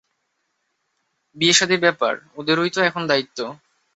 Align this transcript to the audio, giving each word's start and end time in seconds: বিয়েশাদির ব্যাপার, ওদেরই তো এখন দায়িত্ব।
বিয়েশাদির 1.35 1.79
ব্যাপার, 1.79 2.13
ওদেরই 2.35 2.71
তো 2.75 2.79
এখন 2.81 3.03
দায়িত্ব। 3.07 3.39